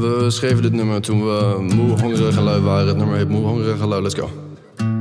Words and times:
We 0.00 0.30
schreven 0.30 0.62
dit 0.62 0.72
nummer 0.72 1.00
toen 1.00 1.24
we 1.24 1.66
moe, 1.74 2.00
hongerig 2.00 2.36
en 2.36 2.42
lui 2.42 2.60
waren. 2.60 2.88
Het 2.88 2.96
nummer 2.96 3.16
heet 3.16 3.28
Moe, 3.28 3.46
hongerig 3.46 3.80
en 3.80 3.88
lui. 3.88 4.02
Let's 4.02 4.14
go. 4.14 4.28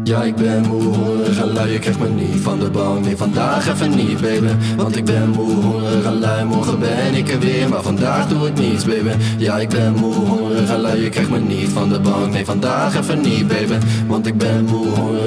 Ja, 0.03 0.23
ik 0.23 0.35
ben 0.35 0.61
moe, 0.67 0.81
hongerig 0.81 1.41
en 1.41 1.53
lui, 1.53 1.71
je 1.71 1.79
krijgt 1.79 1.99
me 1.99 2.09
niet 2.09 2.41
van 2.41 2.59
de 2.59 2.69
bank 2.69 3.05
Nee, 3.05 3.17
vandaag 3.17 3.67
even 3.67 3.95
niet, 3.95 4.21
baby 4.21 4.47
Want 4.77 4.95
ik 4.95 5.05
ben 5.05 5.29
moe, 5.29 5.51
hongerig 5.51 6.05
en 6.05 6.19
lui 6.19 6.45
Morgen 6.45 6.79
ben 6.79 7.13
ik 7.13 7.29
er 7.29 7.39
weer, 7.39 7.69
maar 7.69 7.81
vandaag 7.81 8.27
doe 8.27 8.47
ik 8.47 8.59
niets, 8.59 8.85
baby 8.85 9.09
Ja, 9.37 9.57
ik 9.57 9.69
ben 9.69 9.93
moe, 9.93 10.13
hongerig 10.13 10.69
en 10.69 10.81
lui, 10.81 11.01
je 11.01 11.09
krijgt 11.09 11.29
me 11.29 11.39
niet 11.39 11.69
van 11.69 11.89
de 11.89 11.99
bank 11.99 12.31
Nee, 12.31 12.45
vandaag 12.45 12.97
even 12.97 13.21
niet, 13.21 13.47
baby 13.47 13.73
Want 14.07 14.27
ik 14.27 14.37
ben 14.37 14.65
moe, 14.65 14.87
hongerig 14.87 15.24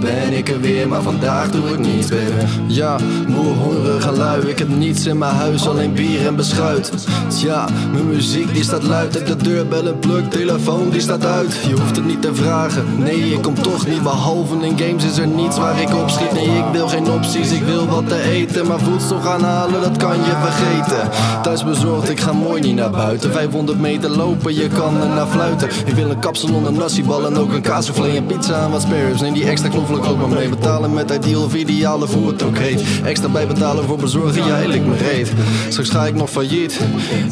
ben 0.00 0.32
ik 0.32 0.48
er 0.48 0.60
weer, 0.60 0.88
maar 0.88 1.02
vandaag 1.02 1.50
doe 1.50 1.68
ik 1.68 1.78
niets, 1.78 2.08
baby 2.08 2.44
Ja, 2.66 2.96
moe, 3.26 3.54
hongerig 3.54 4.06
en 4.06 4.16
lui 4.16 4.46
Ik 4.46 4.58
heb 4.58 4.68
niets 4.68 5.06
in 5.06 5.18
mijn 5.18 5.34
huis, 5.34 5.68
alleen 5.68 5.92
bier 5.92 6.26
en 6.26 6.36
beschuit. 6.36 6.92
Ja, 7.28 7.68
mijn 7.92 8.08
muziek 8.08 8.54
die 8.54 8.62
staat 8.62 8.82
luid 8.82 9.20
Ik 9.20 9.26
de 9.26 9.36
deurbel 9.36 9.86
en 9.86 9.98
pluk, 9.98 10.30
telefoon 10.30 10.90
die 10.90 11.00
staat 11.00 11.24
uit. 11.24 11.60
Je 11.68 11.72
hoeft 11.72 11.96
het 11.96 12.04
niet 12.04 12.22
te 12.22 12.34
vragen, 12.34 12.84
nee, 12.98 13.32
ik 13.32 13.42
kom 13.42 13.54
toch 13.54 13.86
niet. 13.86 14.02
Behalve 14.02 14.54
in 14.66 14.78
games 14.78 15.04
is 15.04 15.18
er 15.18 15.26
niets 15.26 15.58
waar 15.58 15.80
ik 15.80 15.94
op 15.94 16.10
schiet. 16.10 16.32
Nee, 16.32 16.58
ik 16.58 16.64
wil 16.72 16.88
geen 16.88 17.10
opties, 17.10 17.52
ik 17.52 17.62
wil 17.62 17.86
wat 17.86 18.08
te 18.08 18.22
eten 18.22 18.66
Maar 18.66 18.80
voedsel 18.80 19.20
gaan 19.20 19.42
halen, 19.42 19.80
dat 19.80 19.96
kan 19.96 20.16
je 20.16 20.32
vergeten. 20.42 21.08
Thuis 21.42 21.64
bezorgd, 21.64 22.08
ik 22.10 22.20
ga 22.20 22.32
mooi 22.32 22.60
niet 22.60 22.74
naar 22.74 22.90
buiten. 22.90 23.32
500 23.32 23.80
meter 23.80 24.10
lopen, 24.10 24.54
je 24.54 24.68
kan 24.68 25.02
er 25.02 25.08
naar 25.08 25.26
fluiten. 25.26 25.68
Ik 25.84 25.94
wil 25.94 26.10
een 26.10 26.18
kapsel 26.18 26.54
onder 26.54 26.72
nasi-bal 26.72 27.26
en 27.26 27.36
ook 27.36 27.52
een 27.52 27.62
kaassoufflé 27.62 28.08
En 28.08 28.26
pizza 28.26 28.64
en 28.64 28.70
wat 28.70 28.82
spares, 28.82 29.20
neem 29.20 29.32
die 29.32 29.48
extra 29.48 29.68
knoflook 29.90 30.12
ook 30.12 30.28
maar 30.28 30.38
mee 30.38 30.48
Betalen 30.48 30.92
met 30.92 31.10
ideal 31.10 31.42
of 31.42 31.54
ideale, 31.54 32.06
hoe 32.06 32.34
heet 32.52 32.82
Extra 33.04 33.28
bijbetalen 33.28 33.84
voor 33.84 33.98
bezorgen, 33.98 34.46
ja, 34.46 34.56
ik 34.56 34.86
me 34.86 34.96
reed 34.96 35.32
Straks 35.68 35.88
ga 35.88 36.06
ik 36.06 36.14
nog 36.14 36.30
failliet. 36.30 36.80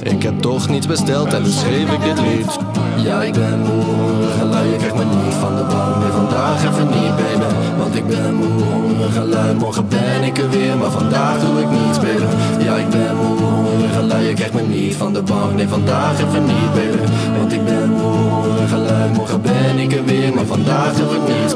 Ik 0.02 0.22
heb 0.22 0.40
toch 0.40 0.68
niets 0.68 0.86
besteld 0.86 1.32
en 1.32 1.42
dus 1.42 1.58
schreef 1.58 1.92
ik 1.92 2.02
dit 2.02 2.20
lied. 2.20 2.58
Ja, 2.96 3.22
ik 3.22 3.32
ben 3.32 3.58
moe, 3.58 3.84
hongerig 3.84 4.70
je 4.70 4.76
krijgt 4.76 4.96
me 4.96 5.04
niet 5.04 5.34
van 5.40 5.56
de 5.56 5.62
bank 5.62 5.96
Nee, 5.96 6.10
vandaag 6.10 6.62
even 6.62 6.86
niet, 6.86 7.16
baby 7.16 7.54
Want 7.78 7.94
ik 7.94 8.06
ben 8.06 8.34
moe, 8.34 8.62
hongerig 8.62 9.54
Morgen 9.58 9.88
ben 9.88 10.22
ik 10.22 10.38
er 10.38 10.50
weer, 10.50 10.76
maar 10.76 10.90
vandaag 10.90 11.40
doe 11.40 11.60
ik 11.60 11.70
niets, 11.70 11.98
baby 11.98 12.64
Ja, 12.64 12.74
ik 12.74 12.88
ben 12.88 13.16
moe, 13.16 13.38
hongerig 13.38 14.12
en 14.12 14.22
Je 14.22 14.34
krijgt 14.34 14.54
me 14.54 14.62
niet 14.62 14.94
van 14.94 15.12
de 15.12 15.22
bank 15.22 15.54
Nee, 15.54 15.68
vandaag 15.68 16.18
even 16.18 16.44
niet, 16.44 16.72
baby 16.74 17.12
Want 17.38 17.52
ik 17.52 17.64
ben 17.64 17.90
moe, 17.90 18.12
hongerig 18.12 19.16
Morgen 19.16 19.40
ben 19.42 19.78
ik 19.78 19.92
er 19.92 20.04
weer, 20.04 20.34
maar 20.34 20.46
vandaag 20.46 20.92
doe 20.94 21.14
ik 21.16 21.22
niets 21.28 21.54